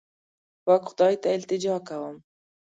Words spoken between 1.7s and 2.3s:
کوم.